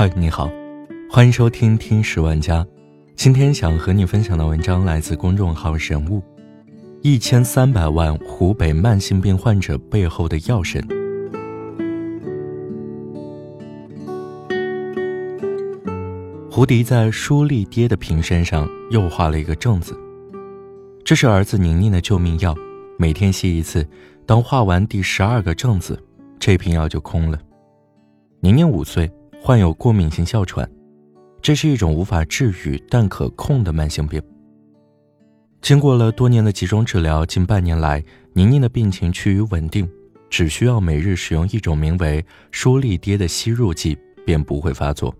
[0.00, 0.50] 嗨，你好，
[1.10, 2.64] 欢迎收听《听十万家》。
[3.16, 6.22] 今天想和你分享的文章来自公众号“人物”，
[7.04, 10.82] 一千三百万湖北慢性病患者背后的药神。
[16.50, 19.94] 胡迪在舒立爹的瓶身上又画了一个正字，
[21.04, 22.54] 这是儿子宁宁的救命药，
[22.96, 23.86] 每天吸一次。
[24.24, 26.02] 当画完第十二个正字，
[26.38, 27.38] 这瓶药就空了。
[28.40, 29.06] 宁宁五岁。
[29.42, 30.70] 患有过敏性哮喘，
[31.40, 34.22] 这是一种无法治愈但可控的慢性病。
[35.62, 39.88] 经过了多年的集中治疗，近半年来，宁宁的病情趋于稳定，
[40.28, 45.14] 只需要每日使用一种名为舒利爹的吸入剂，便不会发作。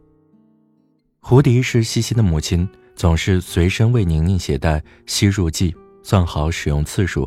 [1.20, 7.26] 胡迪是西西的母亲，总是随身为宁宁携带吸入剂，算好使用次数，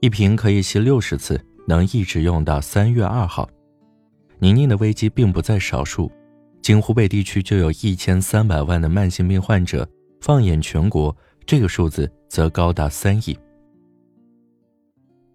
[0.00, 3.48] 一瓶可以吸六十次，能一直用到三月二号。
[4.40, 6.10] 宁宁的危机并不在少数。
[6.62, 9.86] 仅湖北地区就有一千三百万的慢性病患者，
[10.20, 13.36] 放眼全国，这个数字则高达三亿。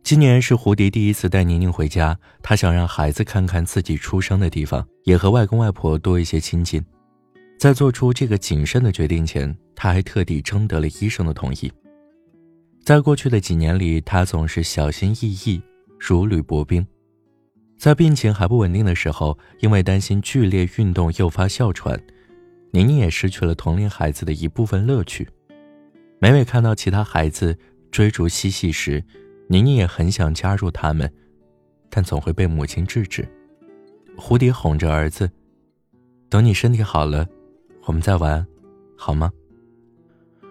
[0.03, 6.81] 今年是胡迪第一次带宁宁回家，他想让孩子看看自己出生的地方，也和外公外婆多一些亲近。
[7.59, 11.69] 在做出这个谨慎的决定前，他还特地征得了医生的同意。
[12.85, 15.61] 在过去的几年里，他总是小心翼翼，
[15.99, 16.87] 如履薄冰。
[17.77, 21.97] 在病情还不稳定的时候，因为担心剧烈运动诱发哮喘，
[22.71, 25.27] 宁宁也失去了同龄孩子的一部分乐趣。
[26.19, 27.55] 每每看到其他孩子
[27.91, 29.03] 追逐嬉戏时，
[29.47, 31.11] 宁宁也很想加入他们，
[31.89, 33.27] 但总会被母亲制止。
[34.17, 35.29] 蝴蝶哄着儿子
[36.29, 37.27] ：“等你身体好了，
[37.85, 38.43] 我们再玩，
[38.97, 39.31] 好吗？”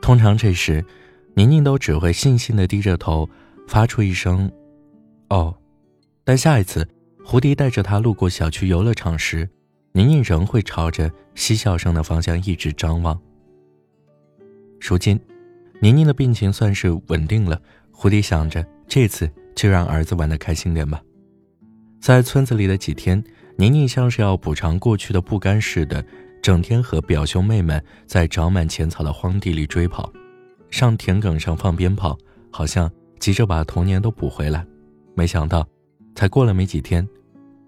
[0.01, 0.85] 通常这时，
[1.35, 3.29] 宁宁都只会悻悻地低着头，
[3.67, 4.49] 发出一声
[5.31, 5.53] “哦”，
[6.23, 6.87] 但下一次。
[7.29, 9.51] 胡迪带着他路过小区游乐场时，
[9.91, 13.21] 宁宁仍会朝着嬉笑声的方向一直张望。
[14.81, 15.19] 如今，
[15.83, 21.03] 宁宁的病情算是稳定了，胡迪想着这次就让儿子玩得开心点吧。
[22.01, 23.21] 在村子里的几天，
[23.57, 26.07] 宁宁像是要补偿过去的不甘似的，
[26.41, 30.13] 整天和表兄妹们在长满浅草的荒地里追跑，
[30.71, 32.17] 上田埂上放鞭炮，
[32.53, 34.65] 好像急着把童年都补回来。
[35.17, 35.67] 没想到，
[36.17, 37.07] 才过了没几天。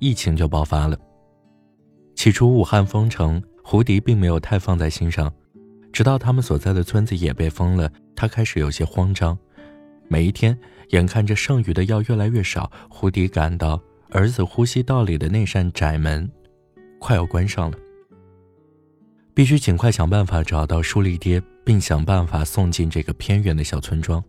[0.01, 0.99] 疫情就爆发了。
[2.17, 5.33] 起初，武汉封城，胡迪并没有太放在心上，
[5.93, 9.39] 直到他们所在的村子也被封了，他开始有些慌张。
[10.09, 10.59] 每一天，
[10.91, 16.29] 眼看着剩余的药越来越少，胡迪感到儿子呼吸道里的那扇窄门
[16.99, 17.77] 快要关上了。
[19.35, 24.23] 必须尽快想办法找到舒丽爹，并想办法送进这个偏远的小村庄。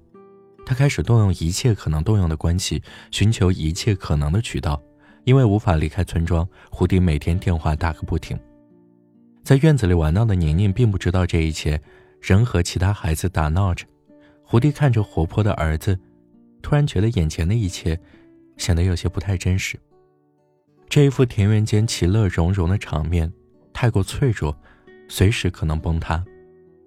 [0.66, 2.81] 他开始动用一切可能动用的关系，
[3.12, 4.81] 寻求一切可能的渠道。
[5.25, 8.40] 因为无法离开村庄，胡迪每天电话打个不停。
[9.44, 11.80] 在院子里玩闹的宁宁并不知道这一切，
[12.22, 13.86] 仍和其他孩子打闹着。
[14.44, 16.00] 胡迪看着活泼的儿子，
[16.62, 18.00] 突然觉得眼前的一切
[18.58, 19.80] 显得有些不太真实。
[20.88, 23.31] 这一副田园间其乐融融的场面
[23.72, 24.58] 太过脆弱，
[25.08, 26.24] 随时可能崩塌。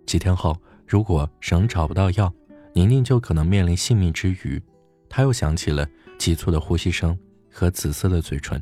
[0.06, 0.56] 几天后，
[0.86, 2.32] 如果仍找不到药，
[2.74, 4.62] 宁宁就可能面临性命之余。
[5.08, 5.86] 他又想起了
[6.18, 7.16] 急促的呼吸声。
[7.52, 8.60] 和紫色的嘴唇。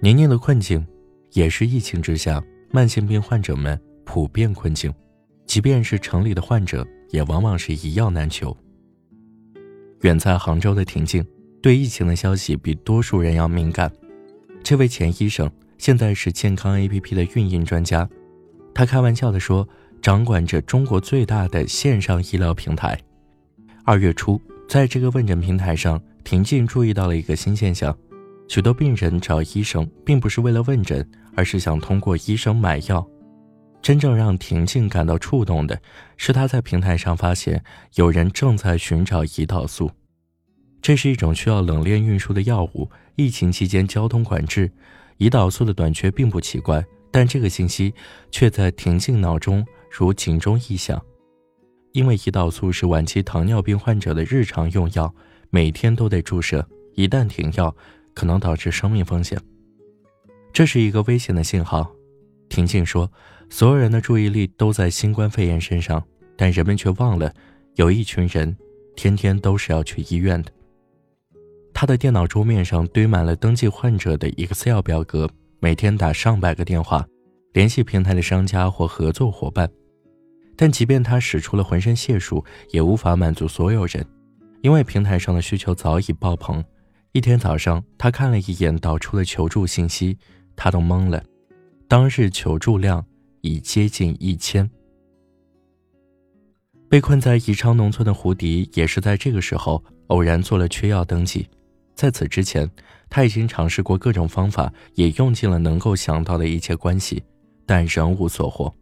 [0.00, 0.84] 宁宁的困境，
[1.32, 4.92] 也是疫情之下慢性病患者们普遍困境，
[5.44, 8.56] 即便是城里的患者，也往往是一药难求。
[10.00, 11.22] 远在杭州的婷静，
[11.60, 13.92] 对疫情的消息比多数人要敏感。
[14.62, 18.08] 这位钱医生现在是健康 APP 的运营专家，
[18.74, 19.68] 他开玩笑地说，
[20.02, 22.98] 掌管着中国最大的线上医疗平台。
[23.84, 26.00] 二月初，在这个问诊平台上。
[26.24, 27.96] 婷静注意到了一个新现象：
[28.48, 33.08] 许多病人找医生，并不是为了问诊，而是想通过医生买药。
[33.80, 35.80] 真正让婷静感到触动的
[36.18, 37.64] 是，她在平台上发现
[37.94, 39.90] 有人正在寻找胰岛素。
[40.82, 44.70] 这是一种需要冷链运输的药物，疫情期间交通管制，
[45.16, 46.84] 胰岛素的短缺并不奇怪。
[47.10, 47.94] 但这个信息
[48.30, 51.00] 却在婷静脑中如警钟一响，
[51.92, 55.12] 因为胰岛素是晚期糖尿病患者的日常用药。
[55.50, 57.74] 每天都得注射，一旦停药，
[58.14, 59.40] 可能导致生命风险。
[60.52, 61.90] 这是一个危险的信号。
[62.50, 63.10] 婷静说
[63.48, 66.06] ：“所有人的注意力都在新冠肺炎身上，
[66.36, 67.32] 但人们却忘了，
[67.76, 68.54] 有一群人
[68.94, 70.52] 天天都是要去医院的。”
[71.72, 75.30] 他的电脑桌面上堆满了登记患者的 Excel 表格，
[75.60, 77.06] 每天打上百个电话，
[77.58, 79.68] 联系平台的商家或合作伙伴。
[80.56, 84.06] 但即便他使出了浑身解数，也无法满足所有人。
[84.62, 86.64] 因为平台上的需求早已爆棚，
[87.10, 90.16] 一天早上，他看了一眼导出的求助信息，
[90.54, 91.20] 他都懵了。
[91.88, 93.04] 当日求助量
[93.40, 94.70] 已接近一千。
[96.88, 101.48] 被困在宜昌农村的胡迪也是在这个时候偶然做了缺药登记。
[101.96, 102.70] 在此之前，
[103.10, 107.20] 他已经尝试过各种方法，也用尽了能够想到的一切关系，
[107.68, 108.74] 但仍无所获。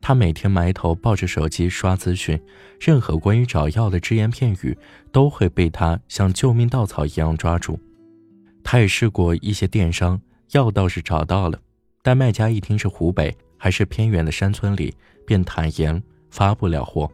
[0.00, 2.40] 他每天埋头抱着手机刷资讯，
[2.80, 4.76] 任何关于找药的只言片语
[5.12, 7.78] 都会被他像救命稻草一样抓住。
[8.62, 10.18] 他也试过一些电商，
[10.52, 11.60] 药倒是找到了，
[12.02, 14.94] 但卖家一听是湖北，还是偏远的山村里，
[15.26, 17.10] 便坦言发不了货。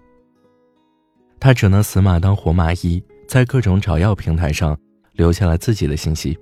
[1.41, 4.79] 他只能死马当活马医，在各种找药平台上
[5.15, 6.39] 留下了自己的信息。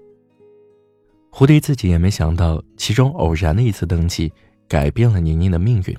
[1.31, 4.33] 胡迪自己也没想到，其中偶然的一次登记
[4.69, 5.97] 改变了宁宁的命运。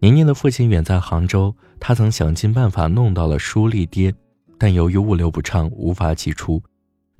[0.00, 4.14] 宁宁的父亲远在杭州，他曾想尽办法弄到了舒立爹，
[4.58, 6.62] 但由于物流不畅，无法寄出。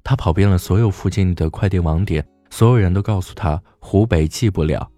[0.04, 4.88] 他跑遍了所有附近的快递网点，所有人都告诉他湖北寄不了。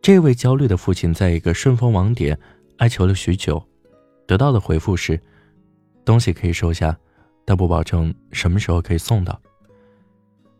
[0.00, 2.36] 这位焦虑的父亲在一个顺丰网点
[2.78, 3.62] 哀求了许久。
[4.26, 5.20] 得到的回复是：
[6.04, 6.98] 东西可以收下，
[7.44, 9.38] 但不保证什么时候可以送到。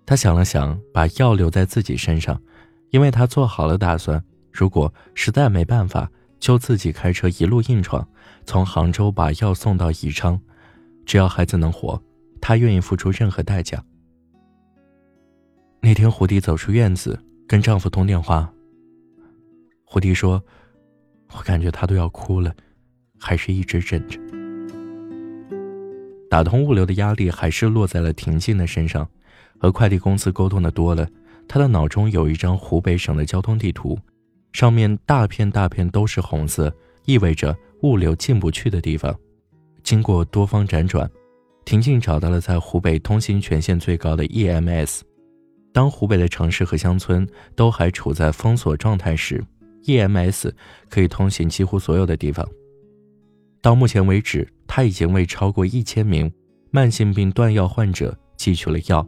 [0.05, 2.41] 他想了想，把药留在自己身上，
[2.93, 4.23] 因为他做好了打算，
[4.53, 8.07] 如果实在没办法，就自己开车一路硬闯，
[8.45, 10.39] 从杭州把药送到宜昌。
[11.07, 12.01] 只要孩子能活，
[12.39, 13.83] 他愿意付出任何代价。
[15.81, 17.19] 那天，胡迪走出院子，
[17.49, 18.53] 跟丈夫通电话。
[19.85, 20.43] 胡迪说
[21.35, 22.55] ：“我感觉他都要哭了。”
[23.19, 24.21] 还是一直忍着。
[26.29, 29.09] 打通物流的压力还是落在了婷静的身上。
[29.59, 31.09] 和快递公司沟通的多了，
[31.49, 33.99] 他的脑中有一张湖北省的交通地图，
[34.53, 36.75] 上面大片大片都是红色，
[37.05, 39.15] 意味着物流进不去的地方。
[39.83, 41.11] 经过多方辗转，
[41.65, 45.01] 婷静找到了在湖北通行权限最高的 EMS。
[45.73, 49.43] 当湖北的城市和乡村都还处在封锁状态时
[49.85, 50.53] ，EMS
[50.89, 52.47] 可以通行几乎所有的地方。
[53.61, 56.31] 到目前为止，他已经为超过一千名
[56.71, 59.07] 慢性病断药患者寄去了药。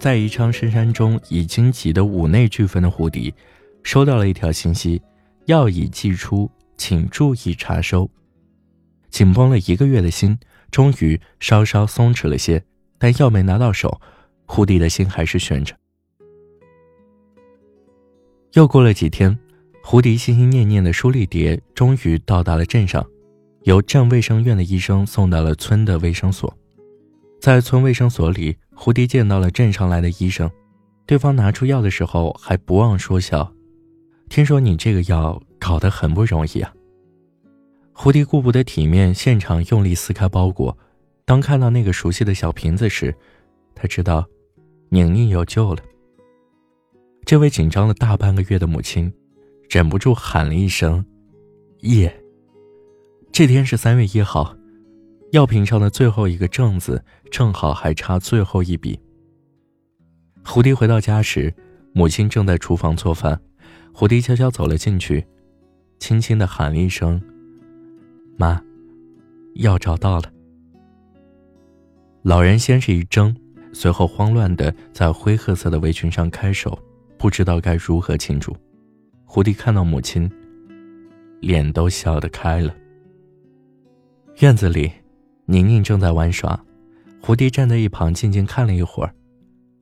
[0.00, 3.34] 在宜昌深山中已经急得五内俱焚的胡迪，
[3.82, 5.00] 收到了一条信息：
[5.44, 8.10] 药已寄出，请注意查收。
[9.10, 10.38] 紧绷了一个月的心，
[10.70, 12.64] 终于稍稍松弛了些。
[12.96, 14.00] 但药没拿到手，
[14.46, 15.76] 胡迪的心还是悬着。
[18.54, 19.38] 又过了几天。
[19.82, 23.04] 胡迪心心念念的舒丽蝶终于到达了镇上，
[23.62, 26.54] 由镇卫生院的医生送到了村的卫生所。
[27.40, 30.50] 在村卫生所里，胡迪见到了镇上来的医生，
[31.06, 33.50] 对方拿出药的时候还不忘说笑
[34.28, 36.72] ：“听说你这个药搞得很不容易啊。”
[37.92, 40.76] 胡迪顾不得体面，现场用力撕开包裹。
[41.24, 43.14] 当看到那个熟悉的小瓶子时，
[43.74, 44.26] 他知道
[44.90, 45.82] 宁宁有救了。
[47.24, 49.12] 这位紧张了大半个月的母亲。
[49.70, 51.04] 忍不住喊了一声
[51.82, 52.12] ：“耶！”
[53.30, 54.52] 这天是三月一号，
[55.30, 58.98] 药瓶上的最后一个正字正好还差最后一笔。
[60.44, 61.54] 胡迪回到家时，
[61.92, 63.40] 母亲正在厨房做饭。
[63.92, 65.24] 胡迪悄悄走了进去，
[65.98, 67.20] 轻轻的喊了一声
[68.36, 68.60] ：“妈，
[69.54, 70.32] 药找到了。”
[72.22, 73.34] 老人先是一怔，
[73.72, 76.76] 随后慌乱的在灰褐色的围裙上开手，
[77.18, 78.56] 不知道该如何庆祝。
[79.24, 80.30] 胡迪看到母亲，
[81.40, 82.74] 脸都笑得开了。
[84.40, 84.90] 院子里，
[85.50, 86.64] 宁宁正在玩耍，
[87.20, 89.12] 胡迪站在一旁静静看了一会儿，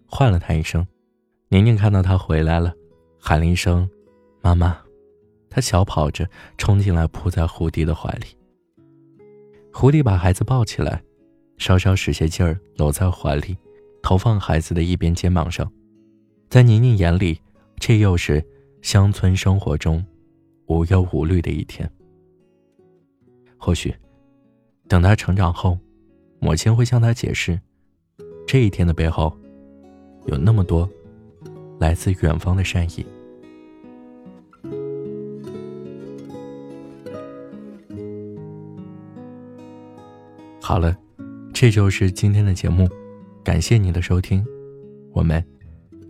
[0.06, 0.87] 唤了她一声。
[1.50, 2.72] 宁宁看到他回来了，
[3.18, 3.87] 喊了一声
[4.40, 4.80] “妈妈”，
[5.50, 8.28] 她小跑着冲进来，扑在胡迪的怀里。
[9.70, 11.02] 胡迪把孩子抱起来，
[11.58, 13.54] 稍稍使些劲儿搂在怀里，
[14.02, 15.70] 头放孩子的一边肩膀上。
[16.48, 17.38] 在宁宁眼里，
[17.78, 18.42] 这又是。
[18.80, 20.02] 乡村生活中，
[20.66, 21.90] 无忧无虑的一天。
[23.58, 23.94] 或许，
[24.88, 25.78] 等他成长后，
[26.40, 27.61] 母亲会向他解释，
[28.47, 29.37] 这一天的背后，
[30.26, 30.88] 有那么多
[31.78, 33.07] 来自远方的善意。
[40.61, 40.97] 好了，
[41.52, 42.88] 这就是今天的节目，
[43.45, 44.45] 感谢你的收听，
[45.12, 45.45] 我们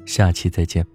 [0.06, 0.86] 下期再见。